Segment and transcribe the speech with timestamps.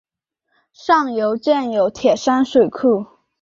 [0.73, 3.05] 上游建有铁山水库。